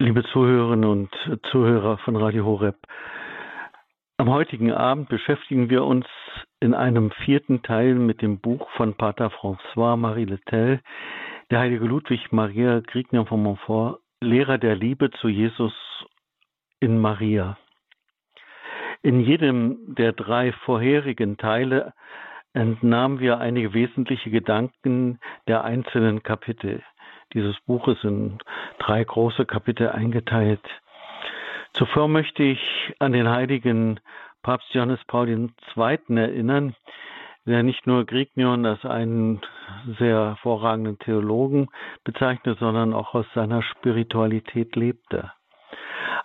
[0.00, 1.10] liebe Zuhörerinnen und
[1.50, 2.76] Zuhörer von Radio Horeb.
[4.16, 6.06] Am heutigen Abend beschäftigen wir uns
[6.58, 10.80] in einem vierten Teil mit dem Buch von Pater François Marie Letel,
[11.50, 15.74] der heilige Ludwig Maria Griegner von Montfort, Lehrer der Liebe zu Jesus
[16.80, 17.58] in Maria.
[19.02, 21.92] In jedem der drei vorherigen Teile
[22.54, 26.82] entnahmen wir einige wesentliche Gedanken der einzelnen Kapitel
[27.34, 28.38] dieses Buches in
[28.78, 30.62] drei große Kapitel eingeteilt.
[31.72, 32.60] Zuvor möchte ich
[32.98, 34.00] an den heiligen
[34.42, 35.98] Papst Johannes Paul II.
[36.16, 36.74] erinnern,
[37.46, 39.40] der nicht nur Grignion als einen
[39.98, 41.68] sehr hervorragenden Theologen
[42.04, 45.32] bezeichnet, sondern auch aus seiner Spiritualität lebte.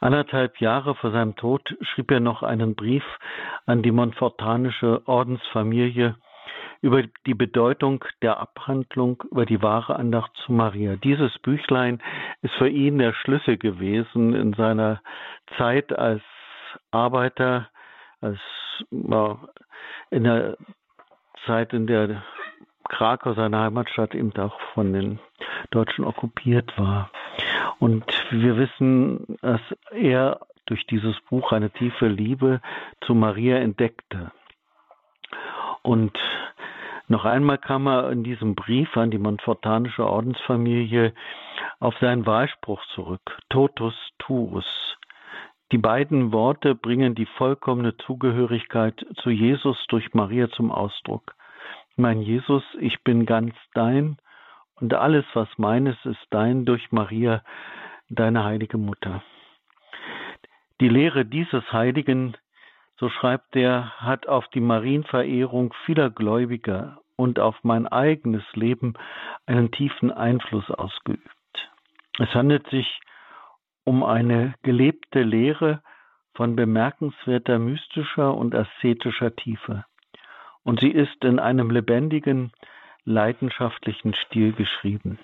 [0.02, 3.04] Anderthalb Jahre vor seinem Tod schrieb er noch einen Brief
[3.66, 6.16] an die Montfortanische Ordensfamilie
[6.85, 10.98] über die Bedeutung der Abhandlung über die wahre Andacht zu Maria.
[10.98, 11.99] Dieses Büchlein
[12.43, 15.02] ist für ihn der Schlüssel gewesen in seiner
[15.57, 16.21] Zeit als
[16.91, 17.68] Arbeiter,
[18.21, 18.37] als
[18.91, 20.57] in der
[21.48, 22.21] Zeit, in der
[22.88, 25.20] Krakau, seine Heimatstadt, eben auch von den
[25.71, 27.10] Deutschen okkupiert war.
[27.79, 32.62] Und wir wissen, dass er durch dieses Buch eine tiefe Liebe
[33.01, 34.32] zu Maria entdeckte.
[35.82, 36.15] Und
[37.07, 41.13] noch einmal kam er in diesem Brief an die Montfortanische Ordensfamilie
[41.79, 44.65] auf seinen Wahlspruch zurück, totus tuus.
[45.71, 51.35] Die beiden Worte bringen die vollkommene Zugehörigkeit zu Jesus durch Maria zum Ausdruck.
[51.95, 54.17] Mein Jesus, ich bin ganz dein
[54.76, 57.43] und alles, was meines, ist dein durch Maria,
[58.09, 59.23] deine heilige Mutter.
[60.81, 62.35] Die Lehre dieses Heiligen
[62.98, 68.94] so schreibt er, hat auf die Marienverehrung vieler Gläubiger und auf mein eigenes Leben
[69.46, 71.29] einen tiefen Einfluss ausgeübt.
[72.19, 73.00] Es handelt sich
[73.84, 75.81] um eine gelebte Lehre
[76.34, 79.85] von bemerkenswerter mystischer und aszetischer Tiefe.
[80.63, 82.51] Und sie ist in einem lebendigen,
[83.03, 85.19] leidenschaftlichen Stil geschrieben.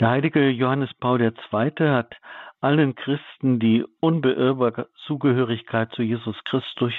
[0.00, 1.88] Der heilige Johannes Paul II.
[1.88, 2.14] hat
[2.60, 6.92] allen Christen die unbeirrbare Zugehörigkeit zu Jesus Christus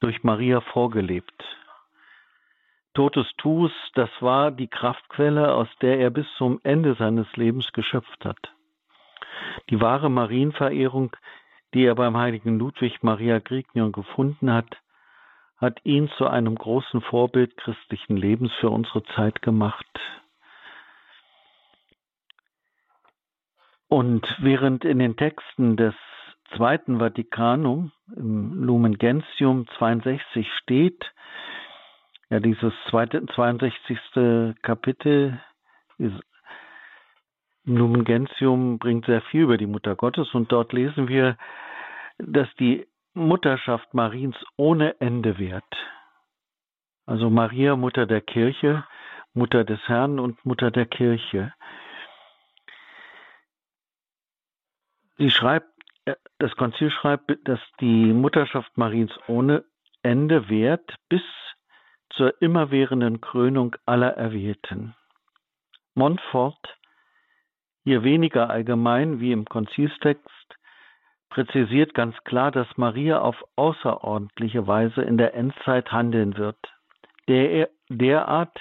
[0.00, 1.44] durch Maria vorgelebt.
[2.94, 8.24] Totes Tuus, das war die Kraftquelle, aus der er bis zum Ende seines Lebens geschöpft
[8.24, 8.38] hat.
[9.68, 11.14] Die wahre Marienverehrung,
[11.74, 14.78] die er beim heiligen Ludwig Maria Grignion gefunden hat,
[15.58, 19.86] hat ihn zu einem großen Vorbild christlichen Lebens für unsere Zeit gemacht.
[23.96, 25.94] Und während in den Texten des
[26.54, 31.14] Zweiten Vatikanum im Lumen Gentium 62 steht,
[32.28, 33.98] ja, dieses zweite, 62.
[34.60, 35.40] Kapitel
[35.96, 36.20] im
[37.64, 41.38] Lumen Gentium bringt sehr viel über die Mutter Gottes und dort lesen wir,
[42.18, 45.74] dass die Mutterschaft Mariens ohne Ende währt.
[47.06, 48.84] Also Maria, Mutter der Kirche,
[49.32, 51.54] Mutter des Herrn und Mutter der Kirche.
[55.18, 55.70] Sie schreibt,
[56.04, 59.64] äh, das Konzil schreibt, dass die Mutterschaft Mariens ohne
[60.02, 61.22] Ende währt bis
[62.10, 64.94] zur immerwährenden Krönung aller Erwählten.
[65.94, 66.58] Montfort,
[67.84, 70.56] hier weniger allgemein wie im Konzilstext,
[71.30, 76.58] präzisiert ganz klar, dass Maria auf außerordentliche Weise in der Endzeit handeln wird,
[77.28, 78.58] der, derart,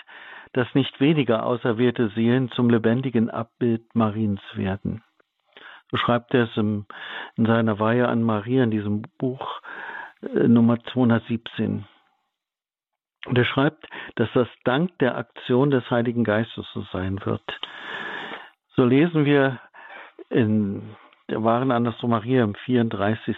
[0.54, 5.04] dass nicht weniger auserwählte Seelen zum lebendigen Abbild Mariens werden
[5.96, 6.86] beschreibt er es im,
[7.38, 9.62] in seiner Weihe an Maria in diesem Buch
[10.22, 11.88] äh, Nummer 217.
[13.28, 17.42] Und er schreibt, dass das dank der Aktion des Heiligen Geistes so sein wird.
[18.76, 19.62] So lesen wir
[20.30, 20.98] in
[21.30, 23.38] der wahren Andersrum Maria im 34.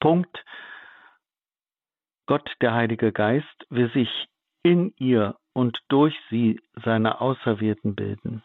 [0.00, 0.44] Punkt.
[2.26, 4.10] Gott, der Heilige Geist, will sich
[4.62, 8.42] in ihr und durch sie seine Auserwählten bilden.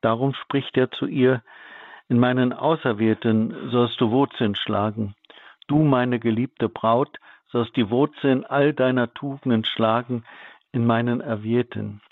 [0.00, 1.42] Darum spricht er zu ihr,
[2.12, 5.14] in meinen Auserwählten sollst du Wurzeln schlagen.
[5.66, 7.18] Du, meine geliebte Braut,
[7.50, 10.22] sollst die Wurzeln all deiner Tugenden schlagen
[10.72, 12.02] in meinen Erwählten,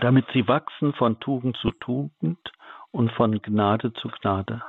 [0.00, 2.38] damit sie wachsen von Tugend zu Tugend
[2.90, 4.62] und von Gnade zu Gnade.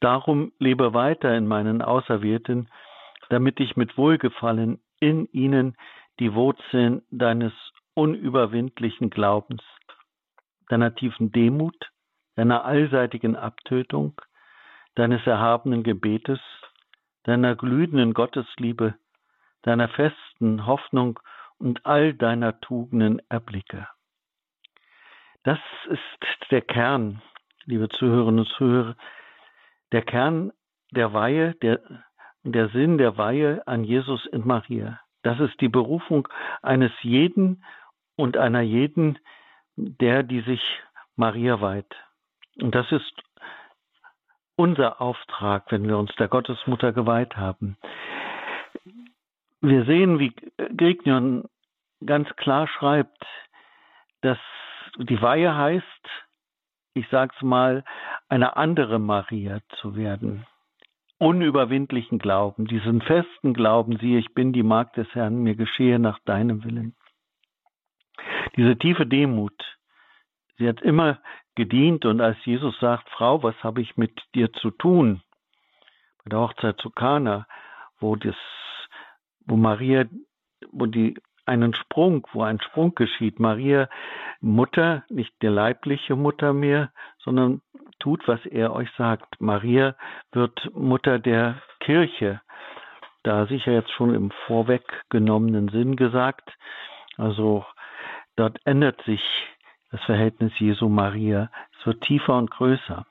[0.00, 2.68] Darum lebe weiter in meinen Auserwählten,
[3.28, 5.76] damit ich mit Wohlgefallen in ihnen
[6.18, 7.52] die Wurzeln deines
[7.94, 9.62] unüberwindlichen Glaubens,
[10.68, 11.88] deiner tiefen Demut,
[12.38, 14.20] deiner allseitigen Abtötung,
[14.94, 16.38] deines erhabenen Gebetes,
[17.24, 18.94] deiner glühenden Gottesliebe,
[19.62, 21.18] deiner festen Hoffnung
[21.58, 23.88] und all deiner Tugenden erblicke.
[25.42, 25.58] Das
[25.88, 27.20] ist der Kern
[27.64, 28.94] liebe Zuhörerinnen und Zuhörer,
[29.90, 30.52] der Kern
[30.92, 31.80] der Weihe, der,
[32.44, 35.00] der Sinn der Weihe an Jesus in Maria.
[35.22, 36.28] Das ist die Berufung
[36.62, 37.64] eines jeden
[38.14, 39.18] und einer jeden,
[39.74, 40.62] der, die sich
[41.16, 41.92] Maria weiht.
[42.60, 43.12] Und das ist
[44.56, 47.76] unser Auftrag, wenn wir uns der Gottesmutter geweiht haben.
[49.60, 50.34] Wir sehen, wie
[50.76, 51.44] Grignion
[52.04, 53.24] ganz klar schreibt,
[54.20, 54.38] dass
[54.96, 55.84] die Weihe heißt,
[56.94, 57.84] ich sage es mal,
[58.28, 60.46] eine andere Maria zu werden.
[61.18, 66.18] Unüberwindlichen Glauben, diesen festen Glauben, siehe, ich bin die Magd des Herrn, mir geschehe nach
[66.20, 66.94] deinem Willen.
[68.56, 69.54] Diese tiefe Demut,
[70.56, 71.20] sie hat immer
[71.58, 75.20] gedient und als Jesus sagt, Frau, was habe ich mit dir zu tun?
[76.24, 77.46] Bei der Hochzeit zu Kana,
[77.98, 78.36] wo das,
[79.44, 80.04] wo Maria,
[80.70, 83.40] wo die einen Sprung, wo ein Sprung geschieht.
[83.40, 83.88] Maria,
[84.40, 87.60] Mutter, nicht die leibliche Mutter mehr, sondern
[87.98, 89.40] tut, was er euch sagt.
[89.40, 89.96] Maria
[90.30, 92.40] wird Mutter der Kirche.
[93.24, 96.56] Da sicher jetzt schon im vorweggenommenen Sinn gesagt.
[97.16, 97.66] Also
[98.36, 99.22] dort ändert sich
[99.90, 101.50] das Verhältnis Jesu Maria.
[101.78, 103.06] Es wird tiefer und größer.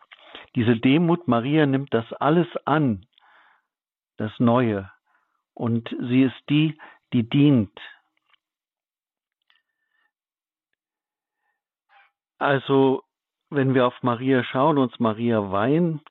[0.55, 3.05] Diese Demut Maria nimmt das alles an,
[4.17, 4.91] das Neue.
[5.53, 6.77] Und sie ist die,
[7.13, 7.71] die dient,
[12.39, 13.03] Also,
[13.49, 16.01] wenn wir auf Maria schauen, uns Maria weihen,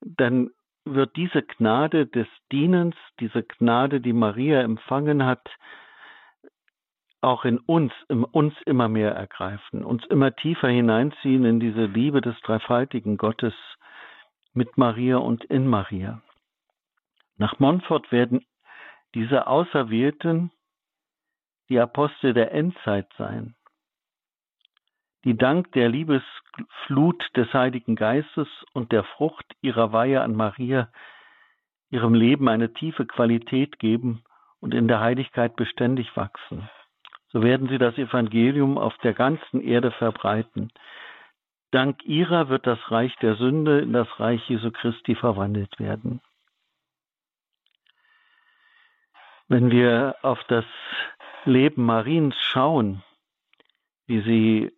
[0.00, 0.50] dann
[0.84, 5.48] wird diese Gnade des Dienens, diese Gnade, die Maria empfangen hat,
[7.24, 12.20] auch in uns, in uns immer mehr ergreifen, uns immer tiefer hineinziehen in diese Liebe
[12.20, 13.54] des dreifaltigen Gottes
[14.52, 16.22] mit Maria und in Maria.
[17.36, 18.44] Nach Montfort werden
[19.14, 20.52] diese Auserwählten
[21.68, 23.56] die Apostel der Endzeit sein
[25.24, 30.88] die dank der Liebesflut des Heiligen Geistes und der Frucht ihrer Weihe an Maria
[31.90, 34.22] ihrem Leben eine tiefe Qualität geben
[34.60, 36.68] und in der Heiligkeit beständig wachsen.
[37.34, 40.70] So werden sie das Evangelium auf der ganzen Erde verbreiten.
[41.72, 46.20] Dank ihrer wird das Reich der Sünde in das Reich Jesu Christi verwandelt werden.
[49.48, 50.64] Wenn wir auf das
[51.44, 53.02] Leben Mariens schauen,
[54.06, 54.72] wie sie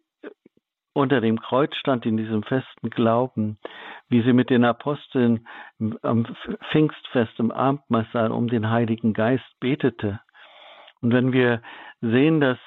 [0.94, 3.58] unter dem Kreuz stand in diesem festen Glauben,
[4.08, 5.46] wie sie mit den Aposteln
[6.00, 6.24] am
[6.70, 10.20] Pfingstfest im Abendmahlsaal um den Heiligen Geist betete.
[11.00, 11.62] Und wenn wir
[12.00, 12.58] sehen, dass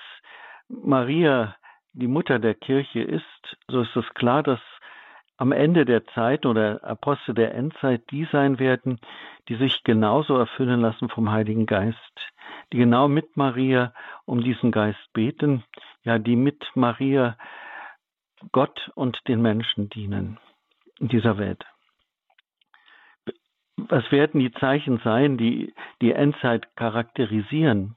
[0.68, 1.56] Maria
[1.94, 4.60] die Mutter der Kirche ist, so ist es klar, dass
[5.38, 9.00] am Ende der Zeit oder Apostel der Endzeit die sein werden,
[9.48, 11.98] die sich genauso erfüllen lassen vom Heiligen Geist,
[12.74, 13.94] die genau mit Maria
[14.26, 15.64] um diesen Geist beten,
[16.04, 17.38] ja, die mit Maria
[18.52, 20.38] Gott und den Menschen dienen
[21.00, 21.66] in dieser Welt.
[23.78, 27.96] Was werden die Zeichen sein, die die Endzeit charakterisieren?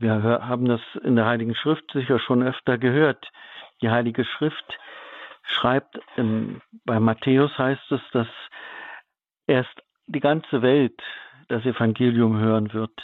[0.00, 3.30] Wir haben das in der Heiligen Schrift sicher schon öfter gehört.
[3.82, 4.78] Die Heilige Schrift
[5.42, 8.26] schreibt, in, bei Matthäus heißt es, dass
[9.46, 10.98] erst die ganze Welt
[11.48, 12.98] das Evangelium hören wird.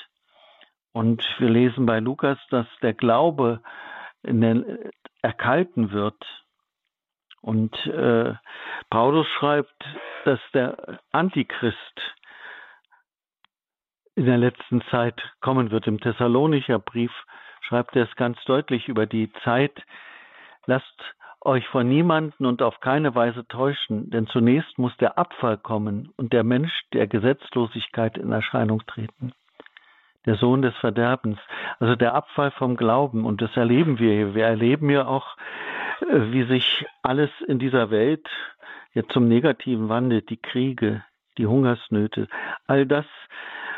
[0.92, 3.60] Und wir lesen bei Lukas, dass der Glaube
[4.22, 4.90] den,
[5.20, 6.24] erkalten wird
[7.42, 8.34] und äh,
[8.88, 9.84] Paulus schreibt,
[10.24, 12.15] dass der Antichrist
[14.16, 15.86] in der letzten Zeit kommen wird.
[15.86, 17.12] Im Thessalonicher Brief
[17.60, 19.82] schreibt er es ganz deutlich über die Zeit.
[20.66, 26.12] Lasst euch von niemanden und auf keine Weise täuschen, denn zunächst muss der Abfall kommen
[26.16, 29.32] und der Mensch der Gesetzlosigkeit in Erscheinung treten.
[30.24, 31.38] Der Sohn des Verderbens,
[31.78, 33.24] also der Abfall vom Glauben.
[33.24, 34.34] Und das erleben wir hier.
[34.34, 35.36] Wir erleben ja auch
[36.00, 38.28] äh, wie sich alles in dieser Welt
[38.92, 41.04] jetzt zum Negativen wandelt, die Kriege,
[41.38, 42.28] die Hungersnöte,
[42.66, 43.06] all das,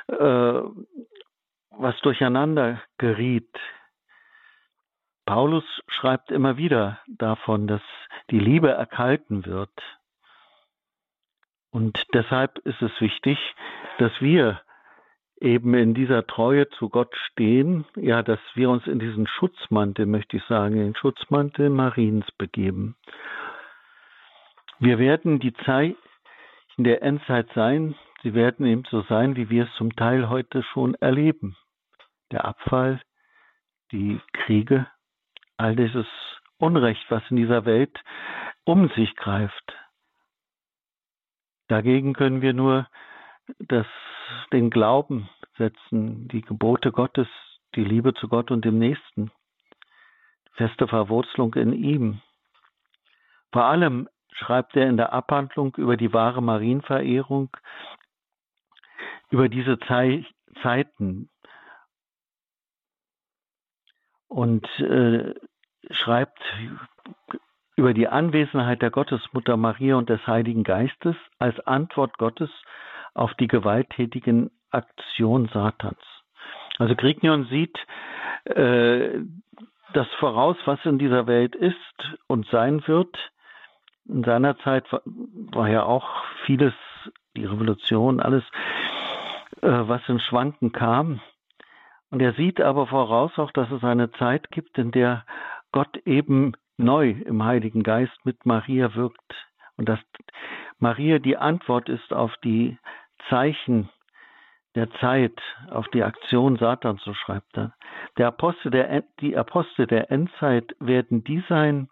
[0.08, 3.48] was durcheinander geriet.
[5.26, 7.82] Paulus schreibt immer wieder davon, dass
[8.30, 9.70] die Liebe erkalten wird.
[11.70, 13.38] Und deshalb ist es wichtig,
[13.98, 14.62] dass wir
[15.40, 20.38] eben in dieser Treue zu Gott stehen, ja, dass wir uns in diesen Schutzmantel, möchte
[20.38, 22.96] ich sagen, in den Schutzmantel Mariens begeben.
[24.78, 25.96] Wir werden die Zeichen
[26.78, 30.94] der Endzeit sein, sie werden eben so sein, wie wir es zum Teil heute schon
[30.94, 31.56] erleben.
[32.30, 33.00] Der Abfall,
[33.92, 34.86] die Kriege,
[35.56, 36.06] all dieses
[36.58, 37.98] Unrecht, was in dieser Welt
[38.64, 39.74] um sich greift.
[41.68, 42.88] Dagegen können wir nur
[43.58, 43.86] das,
[44.52, 47.28] den Glauben setzen, die Gebote Gottes,
[47.74, 49.30] die Liebe zu Gott und dem Nächsten,
[50.54, 52.20] feste Verwurzelung in ihm.
[53.52, 57.50] Vor allem schreibt er in der Abhandlung über die wahre Marienverehrung,
[59.30, 60.24] über diese Zei
[60.62, 61.28] Zeiten
[64.28, 65.34] und äh,
[65.90, 66.40] schreibt
[67.76, 72.50] über die Anwesenheit der Gottesmutter Maria und des Heiligen Geistes als Antwort Gottes
[73.14, 76.02] auf die gewalttätigen Aktionen Satans.
[76.78, 77.78] Also Grignion sieht
[78.44, 79.20] äh,
[79.92, 83.16] das voraus, was in dieser Welt ist und sein wird.
[84.06, 86.08] In seiner Zeit war, war ja auch
[86.44, 86.74] vieles,
[87.36, 88.44] die Revolution, alles,
[89.62, 91.20] was in Schwanken kam.
[92.10, 95.24] Und er sieht aber voraus auch, dass es eine Zeit gibt, in der
[95.72, 99.34] Gott eben neu im Heiligen Geist mit Maria wirkt.
[99.76, 100.00] Und dass
[100.78, 102.78] Maria die Antwort ist auf die
[103.28, 103.90] Zeichen
[104.74, 105.38] der Zeit,
[105.70, 107.74] auf die Aktion Satans, so schreibt er.
[108.16, 111.88] Der Apostel der, die Apostel der Endzeit werden die sein,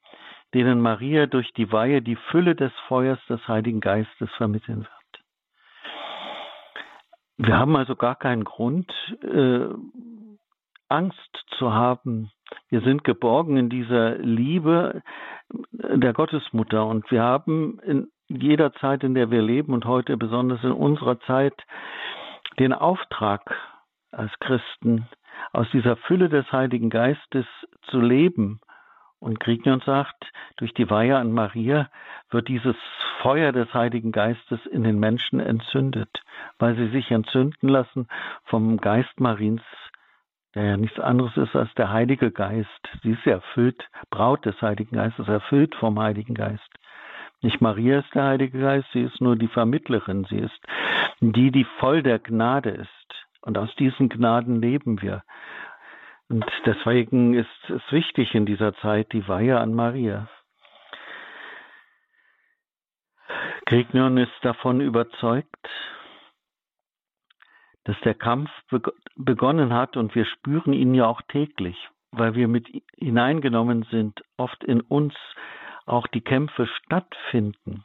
[0.54, 4.95] denen Maria durch die Weihe die Fülle des Feuers des Heiligen Geistes vermitteln wird.
[7.38, 8.90] Wir haben also gar keinen Grund,
[9.22, 9.66] äh,
[10.88, 12.30] Angst zu haben.
[12.68, 15.02] Wir sind geborgen in dieser Liebe
[15.72, 20.62] der Gottesmutter und wir haben in jeder Zeit, in der wir leben und heute besonders
[20.64, 21.54] in unserer Zeit
[22.58, 23.54] den Auftrag
[24.10, 25.08] als Christen
[25.52, 27.46] aus dieser Fülle des Heiligen Geistes
[27.90, 28.60] zu leben.
[29.26, 31.88] Und Grignon sagt, durch die Weihe an Maria
[32.30, 32.76] wird dieses
[33.22, 36.22] Feuer des Heiligen Geistes in den Menschen entzündet,
[36.60, 38.06] weil sie sich entzünden lassen
[38.44, 39.62] vom Geist Mariens,
[40.54, 42.68] der ja nichts anderes ist als der Heilige Geist.
[43.02, 46.70] Sie ist erfüllt, Braut des Heiligen Geistes, erfüllt vom Heiligen Geist.
[47.42, 50.60] Nicht Maria ist der Heilige Geist, sie ist nur die Vermittlerin, sie ist
[51.18, 53.26] die, die voll der Gnade ist.
[53.40, 55.24] Und aus diesen Gnaden leben wir.
[56.28, 60.28] Und deswegen ist es wichtig in dieser Zeit die Weihe an Maria.
[63.66, 65.68] Grignon ist davon überzeugt,
[67.84, 68.50] dass der Kampf
[69.16, 71.76] begonnen hat und wir spüren ihn ja auch täglich,
[72.10, 72.66] weil wir mit
[72.96, 75.14] hineingenommen sind, oft in uns
[75.84, 77.84] auch die Kämpfe stattfinden.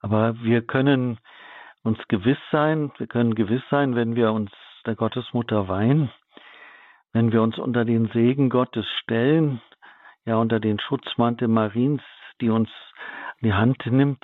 [0.00, 1.18] Aber wir können
[1.82, 4.50] uns gewiss sein, wir können gewiss sein, wenn wir uns
[4.86, 6.10] der Gottesmutter weihen,
[7.14, 9.62] wenn wir uns unter den Segen Gottes stellen,
[10.26, 12.02] ja unter den Schutzmantel Mariens,
[12.40, 12.68] die uns
[13.40, 14.22] die Hand nimmt,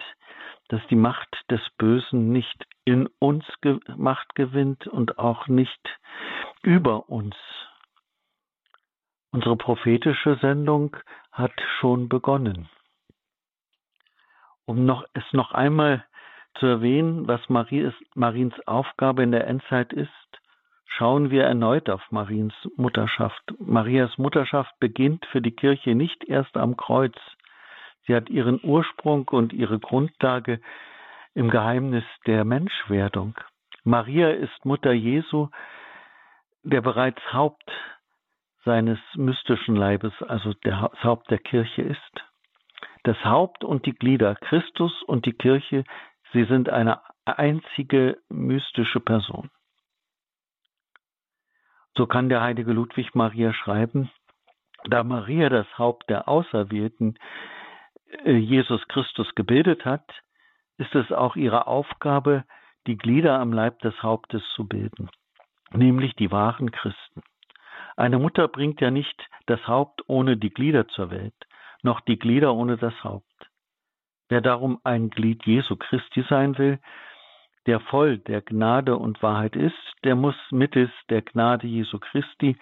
[0.68, 3.44] dass die Macht des Bösen nicht in uns
[3.96, 5.98] Macht gewinnt und auch nicht
[6.62, 7.36] über uns.
[9.30, 10.96] Unsere prophetische Sendung
[11.30, 12.68] hat schon begonnen.
[14.64, 16.04] Um noch, es noch einmal
[16.58, 20.39] zu erwähnen, was Marie Mariens Aufgabe in der Endzeit ist,
[20.90, 23.42] schauen wir erneut auf Mariens Mutterschaft.
[23.58, 27.14] Marias Mutterschaft beginnt für die Kirche nicht erst am Kreuz.
[28.06, 30.60] Sie hat ihren Ursprung und ihre Grundlage
[31.34, 33.34] im Geheimnis der Menschwerdung.
[33.84, 35.48] Maria ist Mutter Jesu,
[36.64, 37.70] der bereits Haupt
[38.64, 42.24] seines mystischen Leibes, also das Haupt der Kirche ist.
[43.04, 45.84] Das Haupt und die Glieder, Christus und die Kirche,
[46.32, 49.50] sie sind eine einzige mystische Person.
[51.96, 54.10] So kann der heilige Ludwig Maria schreiben,
[54.84, 57.18] da Maria das Haupt der Auserwählten
[58.24, 60.08] äh, Jesus Christus gebildet hat,
[60.78, 62.44] ist es auch ihre Aufgabe,
[62.86, 65.10] die Glieder am Leib des Hauptes zu bilden,
[65.72, 67.22] nämlich die wahren Christen.
[67.96, 71.34] Eine Mutter bringt ja nicht das Haupt ohne die Glieder zur Welt,
[71.82, 73.26] noch die Glieder ohne das Haupt.
[74.30, 76.78] Wer darum ein Glied Jesu Christi sein will,
[77.66, 82.56] der voll der Gnade und Wahrheit ist, der muss mittels der Gnade Jesu Christi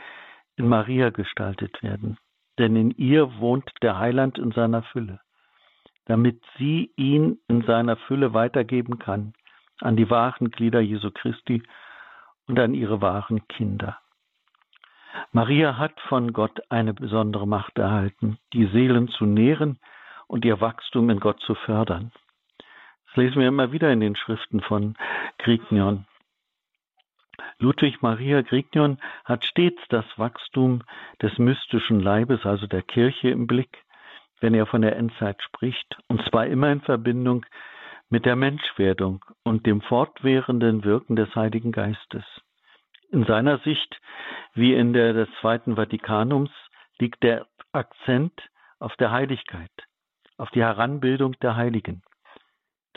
[0.56, 2.18] in Maria gestaltet werden.
[2.58, 5.20] Denn in ihr wohnt der Heiland in seiner Fülle,
[6.06, 9.34] damit sie ihn in seiner Fülle weitergeben kann
[9.80, 11.62] an die wahren Glieder Jesu Christi
[12.46, 13.98] und an ihre wahren Kinder.
[15.32, 19.78] Maria hat von Gott eine besondere Macht erhalten, die Seelen zu nähren
[20.26, 22.12] und ihr Wachstum in Gott zu fördern.
[23.08, 24.94] Das lesen wir immer wieder in den Schriften von
[25.38, 26.06] Grignion.
[27.58, 30.82] Ludwig Maria Grignion hat stets das Wachstum
[31.22, 33.84] des mystischen Leibes, also der Kirche, im Blick,
[34.40, 37.46] wenn er von der Endzeit spricht, und zwar immer in Verbindung
[38.10, 42.24] mit der Menschwerdung und dem fortwährenden Wirken des Heiligen Geistes.
[43.10, 44.00] In seiner Sicht,
[44.54, 46.50] wie in der des Zweiten Vatikanums,
[46.98, 48.34] liegt der Akzent
[48.78, 49.72] auf der Heiligkeit,
[50.36, 52.02] auf die Heranbildung der Heiligen.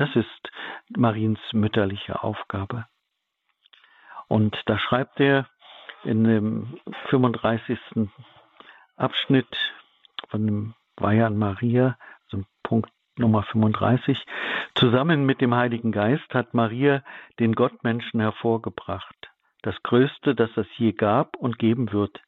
[0.01, 0.51] Das ist
[0.98, 2.88] Mariens mütterliche Aufgabe.
[4.27, 5.48] Und da schreibt er
[6.03, 6.79] in dem
[7.10, 7.77] 35.
[8.96, 9.55] Abschnitt
[10.29, 14.17] von dem Weihe an Maria, also Punkt Nummer 35.
[14.74, 17.03] Zusammen mit dem Heiligen Geist hat Maria
[17.38, 19.29] den Gottmenschen hervorgebracht.
[19.62, 22.24] Das Größte, das es je gab und geben wird.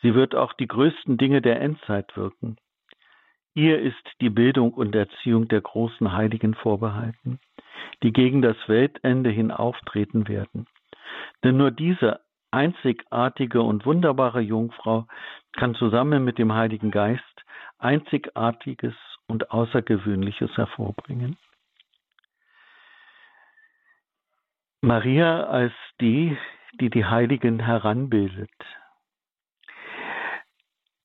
[0.00, 2.56] Sie wird auch die größten Dinge der Endzeit wirken.
[3.54, 7.40] Ihr ist die Bildung und Erziehung der großen Heiligen vorbehalten,
[8.02, 10.66] die gegen das Weltende hin auftreten werden.
[11.42, 12.20] Denn nur diese
[12.52, 15.06] einzigartige und wunderbare Jungfrau
[15.56, 17.22] kann zusammen mit dem Heiligen Geist
[17.78, 18.94] Einzigartiges
[19.26, 21.36] und Außergewöhnliches hervorbringen.
[24.82, 26.36] Maria als die,
[26.80, 28.50] die die Heiligen heranbildet.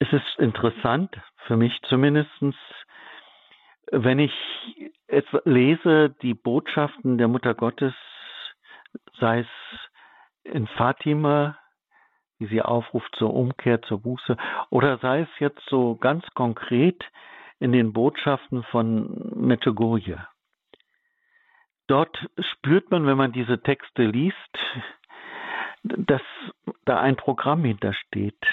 [0.05, 1.15] Es ist interessant,
[1.47, 2.29] für mich zumindest,
[3.91, 4.33] wenn ich
[5.45, 7.93] lese die Botschaften der Mutter Gottes,
[9.19, 9.47] sei es
[10.43, 11.57] in Fatima,
[12.37, 14.37] wie sie aufruft zur Umkehr, zur Buße,
[14.69, 17.03] oder sei es jetzt so ganz konkret
[17.59, 20.27] in den Botschaften von Medjugorje.
[21.87, 22.15] Dort
[22.53, 24.35] spürt man, wenn man diese Texte liest,
[25.83, 26.21] dass
[26.83, 28.43] da ein Programm hintersteht.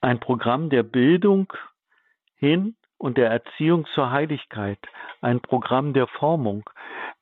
[0.00, 1.52] Ein Programm der Bildung
[2.36, 4.78] hin und der Erziehung zur Heiligkeit.
[5.20, 6.68] Ein Programm der Formung.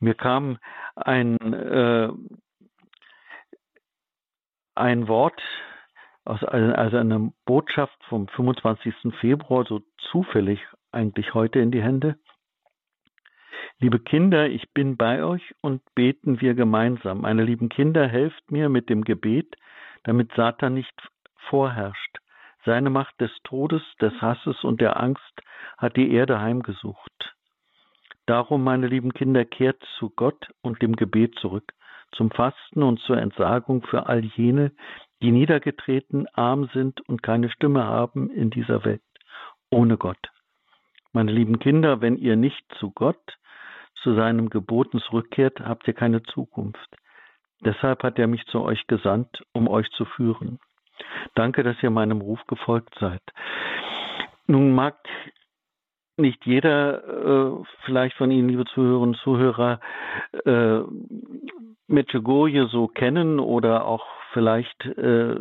[0.00, 0.59] Mir kam
[0.97, 2.09] ein, äh,
[4.75, 5.40] ein Wort
[6.25, 8.95] aus also einer Botschaft vom 25.
[9.21, 12.16] Februar so zufällig eigentlich heute in die Hände.
[13.78, 17.23] Liebe Kinder, ich bin bei euch und beten wir gemeinsam.
[17.23, 19.57] Meine lieben Kinder, helft mir mit dem Gebet,
[20.04, 20.95] damit Satan nicht
[21.50, 22.19] vorherrscht.
[22.64, 25.42] Seine Macht des Todes, des Hasses und der Angst
[25.76, 27.35] hat die Erde heimgesucht.
[28.26, 31.75] Darum, meine lieben Kinder, kehrt zu Gott und dem Gebet zurück,
[32.12, 34.73] zum Fasten und zur Entsagung für all jene,
[35.21, 39.02] die niedergetreten, arm sind und keine Stimme haben in dieser Welt,
[39.71, 40.30] ohne Gott.
[41.12, 43.38] Meine lieben Kinder, wenn ihr nicht zu Gott,
[44.02, 46.97] zu seinem Geboten zurückkehrt, habt ihr keine Zukunft.
[47.60, 50.58] Deshalb hat er mich zu euch gesandt, um euch zu führen.
[51.35, 53.23] Danke, dass ihr meinem Ruf gefolgt seid.
[54.47, 54.97] Nun mag
[56.17, 59.80] nicht jeder, äh, vielleicht von Ihnen, liebe Zuhörerinnen und Zuhörer,
[60.45, 60.80] äh,
[62.69, 65.41] so kennen oder auch vielleicht äh,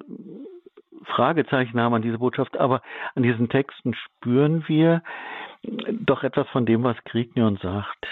[1.05, 2.81] Fragezeichen haben an diese Botschaft, aber
[3.15, 5.03] an diesen Texten spüren wir
[5.91, 8.07] doch etwas von dem, was Grignion sagt.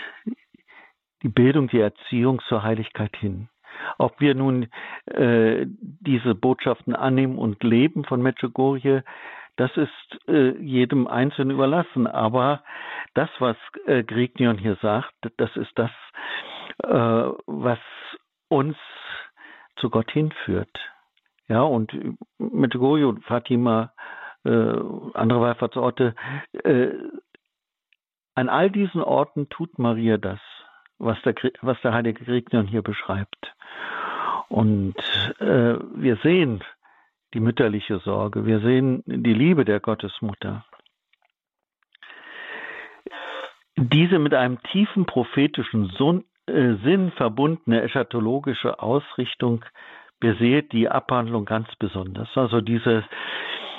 [1.24, 3.50] Die Bildung, die Erziehung zur Heiligkeit hin.
[3.98, 4.68] Ob wir nun
[5.06, 9.04] äh, diese Botschaften annehmen und leben von Medjugorje,
[9.58, 12.08] das ist äh, jedem Einzelnen überlassen.
[12.08, 12.64] Aber
[13.14, 15.92] das, was äh, Grignion hier sagt, das ist das,
[16.84, 17.80] äh, was
[18.50, 18.78] uns
[19.78, 20.80] zu Gott hinführt.
[21.48, 21.92] Ja, und
[22.38, 23.92] mit Goyo, Fatima,
[24.46, 24.50] äh,
[25.14, 26.16] andere Wallfahrtsorte,
[26.64, 26.90] äh,
[28.36, 30.40] an all diesen Orten tut Maria das,
[31.02, 33.54] was der, was der heilige Gregnion hier beschreibt.
[34.50, 34.96] Und
[35.40, 36.64] äh, wir sehen
[37.34, 40.66] die mütterliche Sorge, wir sehen die Liebe der Gottesmutter.
[43.78, 45.90] Diese mit einem tiefen prophetischen
[46.46, 49.66] äh, Sinn verbundene eschatologische Ausrichtung
[50.20, 52.30] beseelt die Abhandlung ganz besonders.
[52.36, 53.06] Also diese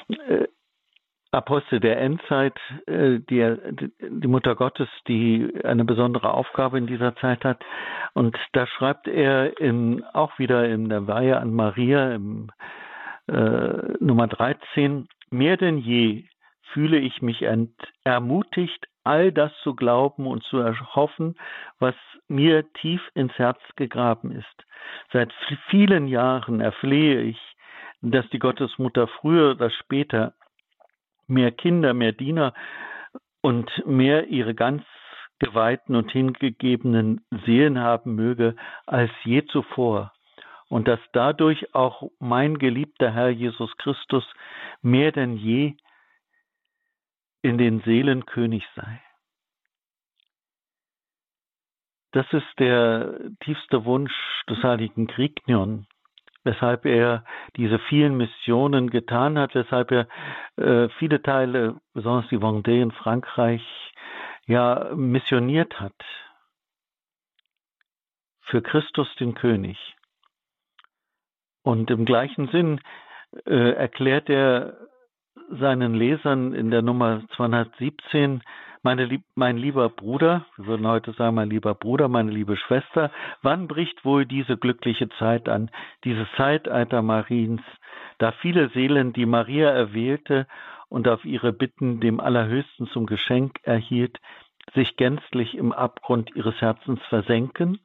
[0.09, 0.49] äh,
[1.33, 3.57] Apostel der Endzeit, äh, die,
[4.01, 7.65] die Mutter Gottes, die eine besondere Aufgabe in dieser Zeit hat.
[8.13, 12.51] Und da schreibt er in, auch wieder in der Weihe an Maria im
[13.29, 16.25] äh, Nummer 13, mehr denn je
[16.73, 17.45] fühle ich mich
[18.05, 21.37] ermutigt, all das zu glauben und zu erhoffen,
[21.79, 21.95] was
[22.29, 24.67] mir tief ins Herz gegraben ist.
[25.13, 25.33] Seit
[25.69, 27.39] vielen Jahren erflehe ich,
[28.01, 30.35] dass die Gottesmutter früher oder später
[31.33, 32.55] mehr Kinder, mehr Diener
[33.41, 34.83] und mehr ihre ganz
[35.39, 38.55] geweihten und hingegebenen Seelen haben möge
[38.87, 40.13] als je zuvor
[40.69, 44.25] und dass dadurch auch mein geliebter Herr Jesus Christus
[44.83, 45.75] mehr denn je
[47.43, 49.03] in den Seelen König sei.
[52.13, 54.15] Das ist der tiefste Wunsch
[54.49, 55.87] des heiligen Grignion,
[56.45, 57.25] weshalb er
[57.57, 60.09] diese vielen Missionen getan hat, weshalb er
[60.57, 63.63] äh, viele Teile, besonders die Vendée in Frankreich,
[64.47, 65.95] ja missioniert hat.
[68.43, 69.79] Für Christus den König.
[71.63, 72.81] Und im gleichen Sinn
[73.47, 74.77] äh, erklärt er
[75.49, 78.43] seinen Lesern in der Nummer 217,
[78.83, 83.11] meine lieb, mein lieber Bruder, wir würden heute sagen, mein lieber Bruder, meine liebe Schwester,
[83.43, 85.71] wann bricht wohl diese glückliche Zeit an,
[86.05, 87.63] dieses Zeitalter Mariens,
[88.19, 90.47] da viele Seelen, die Maria erwählte
[90.89, 94.19] und auf ihre Bitten dem Allerhöchsten zum Geschenk erhielt,
[94.75, 97.81] sich gänzlich im Abgrund ihres Herzens versenken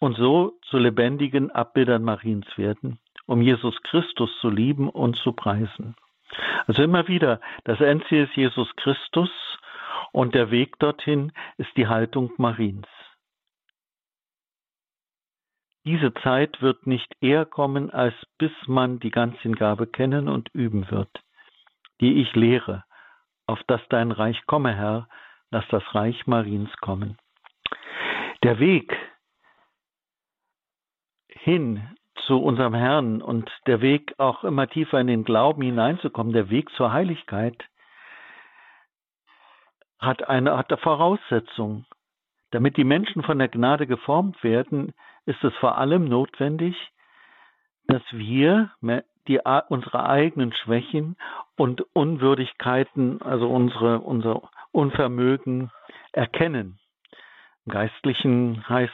[0.00, 5.94] und so zu lebendigen Abbildern Mariens werden, um Jesus Christus zu lieben und zu preisen.
[6.66, 9.30] Also immer wieder, das Endziel ist Jesus Christus
[10.12, 12.86] und der Weg dorthin ist die Haltung Mariens.
[15.84, 21.10] Diese Zeit wird nicht eher kommen, als bis man die Ganzhingabe kennen und üben wird,
[22.00, 22.84] die ich lehre,
[23.46, 25.08] auf dass dein Reich komme, Herr,
[25.50, 27.16] lass das Reich Mariens kommen.
[28.42, 28.94] Der Weg
[31.28, 31.96] hin
[32.26, 36.70] zu unserem Herrn und der Weg auch immer tiefer in den Glauben hineinzukommen, der Weg
[36.76, 37.64] zur Heiligkeit,
[40.00, 41.84] hat eine, hat eine Voraussetzung.
[42.50, 44.92] Damit die Menschen von der Gnade geformt werden,
[45.26, 46.74] ist es vor allem notwendig,
[47.86, 48.70] dass wir
[49.28, 51.16] die, unsere eigenen Schwächen
[51.56, 55.70] und Unwürdigkeiten, also unsere, unser Unvermögen
[56.12, 56.78] erkennen.
[57.66, 58.92] Im Geistlichen heißt,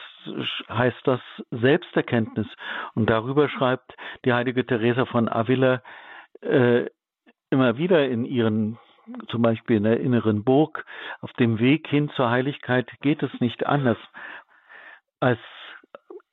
[0.69, 2.47] heißt das Selbsterkenntnis.
[2.93, 5.81] Und darüber schreibt die heilige Teresa von Avila
[6.41, 6.85] äh,
[7.49, 8.77] immer wieder in ihren,
[9.29, 10.85] zum Beispiel in der inneren Burg,
[11.21, 13.97] auf dem Weg hin zur Heiligkeit geht es nicht anders
[15.19, 15.39] als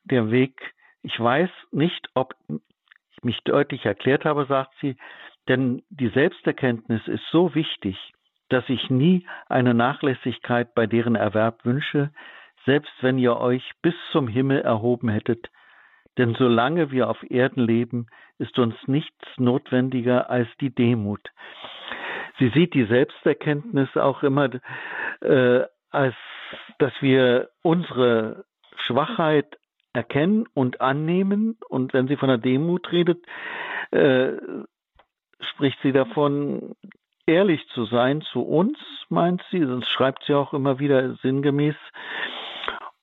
[0.05, 0.75] der Weg.
[1.03, 4.97] Ich weiß nicht, ob ich mich deutlich erklärt habe, sagt sie,
[5.49, 7.97] denn die Selbsterkenntnis ist so wichtig,
[8.49, 12.11] dass ich nie eine Nachlässigkeit bei deren Erwerb wünsche,
[12.67, 15.51] selbst wenn ihr euch bis zum Himmel erhoben hättet,
[16.17, 18.07] denn solange wir auf Erden leben,
[18.39, 21.21] ist uns nichts notwendiger als die Demut.
[22.39, 24.51] Sie sieht die Selbsterkenntnis auch immer
[25.21, 26.15] äh, als,
[26.79, 28.45] dass wir unsere
[28.87, 29.59] Schwachheit
[29.93, 31.57] erkennen und annehmen.
[31.69, 33.25] Und wenn sie von der Demut redet,
[33.93, 34.33] äh,
[35.41, 36.75] spricht sie davon,
[37.27, 41.77] ehrlich zu sein zu uns, meint sie, sonst schreibt sie auch immer wieder sinngemäß.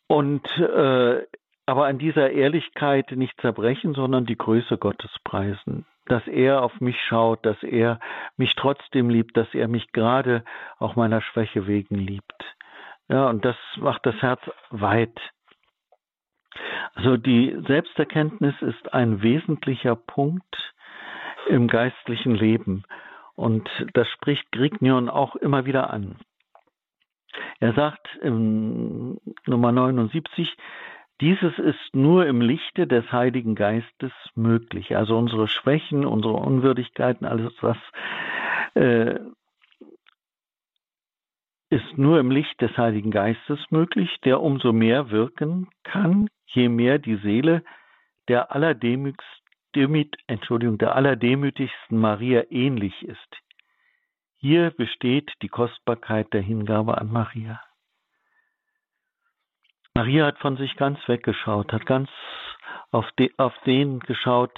[0.07, 1.25] Und äh,
[1.65, 5.85] aber an dieser Ehrlichkeit nicht zerbrechen, sondern die Größe Gottes preisen.
[6.11, 7.97] Dass er auf mich schaut, dass er
[8.35, 10.43] mich trotzdem liebt, dass er mich gerade
[10.77, 12.43] auch meiner Schwäche wegen liebt.
[13.07, 15.17] Ja, und das macht das Herz weit.
[16.95, 20.73] Also die Selbsterkenntnis ist ein wesentlicher Punkt
[21.47, 22.83] im geistlichen Leben.
[23.35, 26.17] Und das spricht Grignion auch immer wieder an.
[27.61, 30.57] Er sagt im Nummer 79,
[31.21, 34.95] dieses ist nur im Lichte des Heiligen Geistes möglich.
[34.97, 37.77] Also unsere Schwächen, unsere Unwürdigkeiten, alles was
[38.73, 39.19] äh,
[41.69, 46.99] ist nur im Licht des Heiligen Geistes möglich, der umso mehr wirken kann, je mehr
[46.99, 47.63] die Seele
[48.27, 49.39] der allerdemütigsten
[49.73, 53.37] der allerdemütigsten Maria ähnlich ist.
[54.35, 57.61] Hier besteht die Kostbarkeit der Hingabe an Maria.
[59.93, 62.09] Maria hat von sich ganz weggeschaut, hat ganz
[62.91, 64.57] auf, de, auf den geschaut,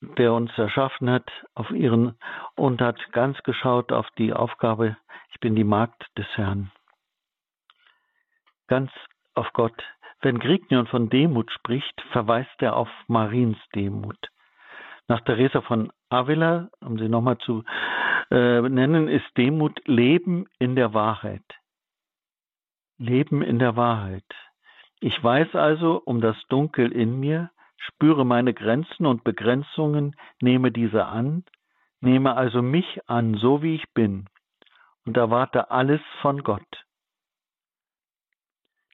[0.00, 2.18] der uns erschaffen hat, auf ihren
[2.56, 4.96] und hat ganz geschaut auf die Aufgabe,
[5.32, 6.72] ich bin die Magd des Herrn.
[8.66, 8.90] Ganz
[9.34, 9.82] auf Gott,
[10.20, 14.28] wenn Grignion von Demut spricht, verweist er auf Mariens Demut.
[15.08, 17.64] Nach Teresa von Avila, um sie nochmal zu
[18.30, 21.44] äh, nennen, ist Demut Leben in der Wahrheit.
[23.02, 24.24] Leben in der Wahrheit.
[25.00, 31.06] Ich weiß also um das Dunkel in mir, spüre meine Grenzen und Begrenzungen, nehme diese
[31.06, 31.44] an,
[32.00, 34.26] nehme also mich an, so wie ich bin,
[35.04, 36.84] und erwarte alles von Gott.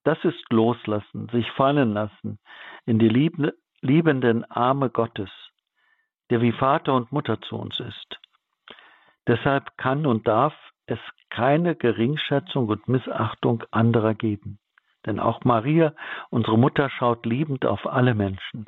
[0.05, 2.39] Das ist Loslassen, sich fallen lassen
[2.87, 3.11] in die
[3.83, 5.31] liebenden Arme Gottes,
[6.31, 8.19] der wie Vater und Mutter zu uns ist.
[9.27, 10.55] Deshalb kann und darf
[10.89, 10.99] es
[11.31, 14.59] keine Geringschätzung und Missachtung anderer geben.
[15.07, 15.95] Denn auch Maria,
[16.31, 18.67] unsere Mutter, schaut liebend auf alle Menschen.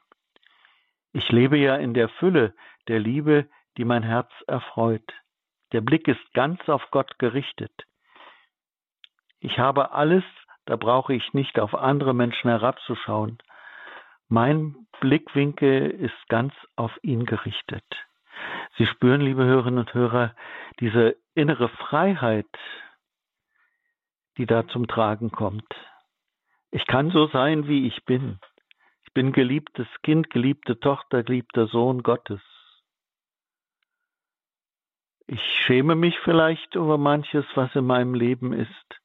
[1.12, 2.54] Ich lebe ja in der Fülle
[2.88, 5.12] der Liebe, die mein Herz erfreut.
[5.72, 7.72] Der Blick ist ganz auf Gott gerichtet.
[9.40, 10.24] Ich habe alles
[10.70, 13.38] da brauche ich nicht auf andere Menschen herabzuschauen.
[14.28, 17.85] Mein Blickwinkel ist ganz auf ihn gerichtet.
[18.76, 20.35] Sie spüren, liebe Hörerinnen und Hörer,
[20.81, 22.48] diese innere Freiheit,
[24.37, 25.74] die da zum Tragen kommt.
[26.70, 28.38] Ich kann so sein, wie ich bin.
[29.05, 32.40] Ich bin geliebtes Kind, geliebte Tochter, geliebter Sohn Gottes.
[35.26, 39.00] Ich schäme mich vielleicht über manches, was in meinem Leben ist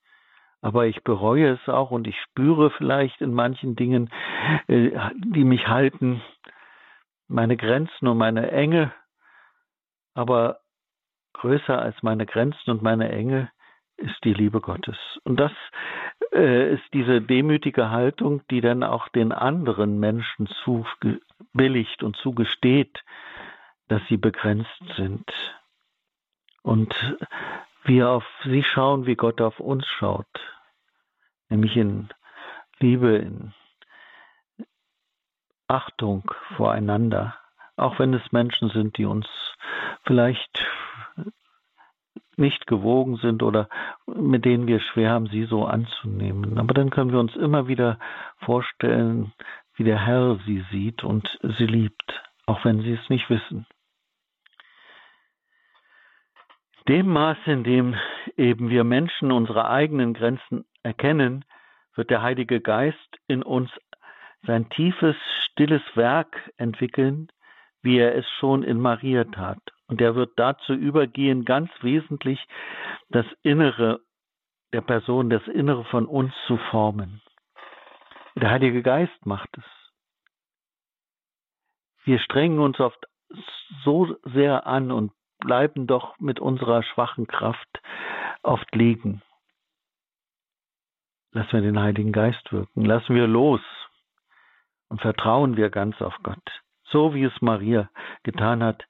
[0.66, 4.10] aber ich bereue es auch und ich spüre vielleicht in manchen Dingen,
[4.68, 6.24] äh, die mich halten,
[7.28, 8.92] meine Grenzen und meine Enge.
[10.16, 10.62] Aber
[11.34, 13.52] größer als meine Grenzen und meine Enge
[13.98, 14.98] ist die Liebe Gottes.
[15.24, 15.52] Und das
[16.34, 23.04] äh, ist diese demütige Haltung, die dann auch den anderen Menschen zubilligt und zugesteht,
[23.88, 25.26] dass sie begrenzt sind.
[26.64, 26.94] Und
[27.84, 30.28] wir auf sie schauen, wie Gott auf uns schaut,
[31.50, 32.10] nämlich in
[32.80, 33.54] Liebe, in
[35.68, 37.38] Achtung voreinander,
[37.78, 39.28] auch wenn es Menschen sind, die uns
[40.06, 40.66] vielleicht
[42.38, 43.70] nicht gewogen sind oder
[44.06, 46.58] mit denen wir schwer haben, sie so anzunehmen.
[46.58, 47.98] Aber dann können wir uns immer wieder
[48.40, 49.32] vorstellen,
[49.76, 53.66] wie der Herr sie sieht und sie liebt, auch wenn sie es nicht wissen.
[56.88, 57.96] Dem Maß, in dem
[58.38, 61.44] eben wir Menschen unsere eigenen Grenzen erkennen,
[61.96, 63.72] wird der Heilige Geist in uns
[64.46, 67.30] sein tiefes, stilles Werk entwickeln,
[67.86, 69.60] wie er es schon in Maria tat.
[69.88, 72.44] Und er wird dazu übergehen, ganz wesentlich
[73.10, 74.02] das Innere
[74.74, 77.22] der Person, das Innere von uns zu formen.
[78.36, 79.64] Der Heilige Geist macht es.
[82.04, 83.06] Wir strengen uns oft
[83.84, 87.82] so sehr an und bleiben doch mit unserer schwachen Kraft
[88.42, 89.22] oft liegen.
[91.32, 93.62] Lassen wir den Heiligen Geist wirken, lassen wir los
[94.90, 96.64] und vertrauen wir ganz auf Gott,
[96.96, 97.90] so wie es Maria
[98.24, 98.86] getan hat.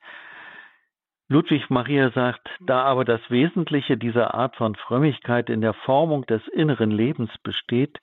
[1.28, 6.48] Ludwig Maria sagt, da aber das Wesentliche dieser Art von Frömmigkeit in der Formung des
[6.50, 8.00] inneren Lebens besteht,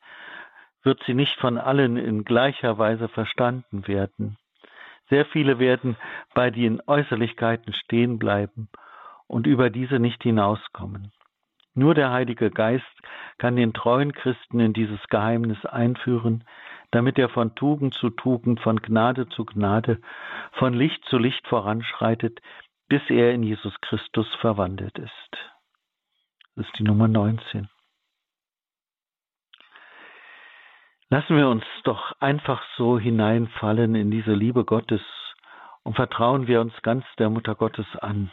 [0.82, 4.38] wird sie nicht von allen in gleicher Weise verstanden werden.
[5.08, 5.96] Sehr viele werden
[6.34, 8.70] bei den Äußerlichkeiten stehen bleiben
[9.28, 11.12] und über diese nicht hinauskommen.
[11.74, 12.96] Nur der Heilige Geist
[13.38, 16.42] kann den treuen Christen in dieses Geheimnis einführen,
[16.92, 20.00] damit er von Tugend zu Tugend, von Gnade zu Gnade,
[20.52, 22.40] von Licht zu Licht voranschreitet,
[22.88, 25.30] bis er in Jesus Christus verwandelt ist.
[26.54, 27.68] Das ist die Nummer 19.
[31.08, 35.02] Lassen wir uns doch einfach so hineinfallen in diese Liebe Gottes
[35.82, 38.30] und vertrauen wir uns ganz der Mutter Gottes an.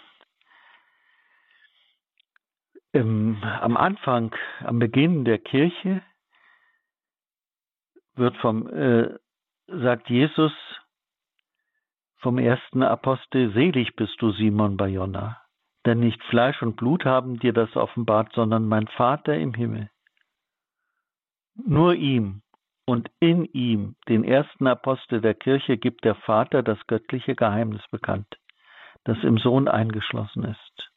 [2.92, 6.02] Im, am Anfang, am Beginn der Kirche
[8.20, 9.18] wird vom, äh,
[9.68, 10.52] sagt Jesus,
[12.18, 15.42] vom ersten Apostel, selig bist du, Simon Bayonna,
[15.86, 19.90] denn nicht Fleisch und Blut haben dir das offenbart, sondern mein Vater im Himmel.
[21.56, 22.42] Nur ihm
[22.86, 28.28] und in ihm, den ersten Apostel der Kirche, gibt der Vater das göttliche Geheimnis bekannt,
[29.04, 30.92] das im Sohn eingeschlossen ist.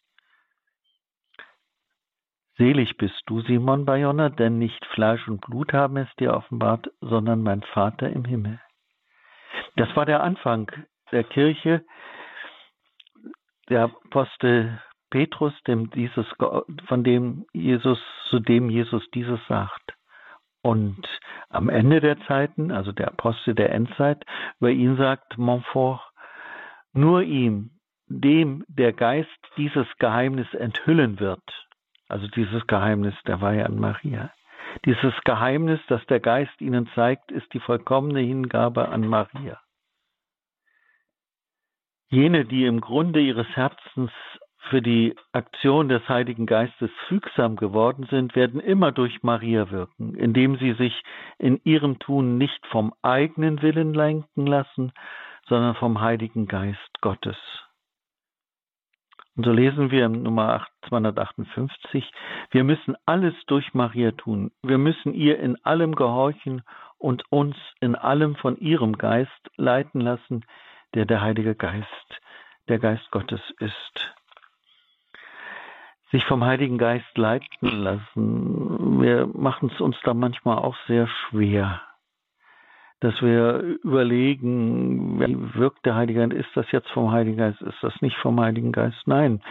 [2.58, 7.42] Selig bist du, Simon Bayonna, denn nicht Fleisch und Blut haben es dir offenbart, sondern
[7.42, 8.60] mein Vater im Himmel.
[9.76, 10.70] Das war der Anfang
[11.12, 11.84] der Kirche,
[13.68, 16.26] der Apostel Petrus, dem dieses,
[16.86, 19.94] von dem Jesus, zu dem Jesus dieses sagt.
[20.62, 21.06] Und
[21.48, 24.24] am Ende der Zeiten, also der Apostel der Endzeit,
[24.58, 26.00] über ihn sagt Montfort,
[26.92, 27.70] nur ihm,
[28.06, 31.42] dem der Geist dieses Geheimnis enthüllen wird,
[32.08, 34.30] also dieses Geheimnis der Weihe an Maria.
[34.84, 39.60] Dieses Geheimnis, das der Geist ihnen zeigt, ist die vollkommene Hingabe an Maria.
[42.08, 44.10] Jene, die im Grunde ihres Herzens
[44.68, 50.56] für die Aktion des Heiligen Geistes fügsam geworden sind, werden immer durch Maria wirken, indem
[50.56, 51.02] sie sich
[51.38, 54.92] in ihrem Tun nicht vom eigenen Willen lenken lassen,
[55.48, 57.36] sondern vom Heiligen Geist Gottes.
[59.36, 62.10] Und so lesen wir im Nummer 258,
[62.50, 64.52] wir müssen alles durch Maria tun.
[64.62, 66.62] Wir müssen ihr in allem gehorchen
[66.98, 70.44] und uns in allem von ihrem Geist leiten lassen,
[70.94, 72.20] der der Heilige Geist,
[72.68, 74.14] der Geist Gottes ist.
[76.10, 81.80] Sich vom Heiligen Geist leiten lassen, wir machen es uns da manchmal auch sehr schwer,
[83.02, 87.82] dass wir überlegen, wie wirkt der Heilige Geist, ist das jetzt vom Heiligen Geist, ist
[87.82, 89.06] das nicht vom Heiligen Geist?
[89.06, 89.42] Nein,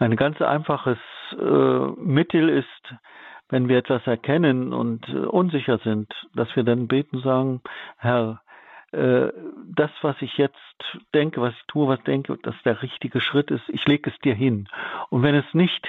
[0.00, 0.98] ein ganz einfaches
[1.38, 2.94] äh, Mittel ist,
[3.48, 7.60] wenn wir etwas erkennen und äh, unsicher sind, dass wir dann beten sagen,
[7.96, 8.42] Herr,
[8.90, 9.28] äh,
[9.66, 10.56] das, was ich jetzt
[11.14, 14.18] denke, was ich tue, was ich denke, dass der richtige Schritt ist, ich lege es
[14.18, 14.68] dir hin.
[15.10, 15.86] Und wenn es nicht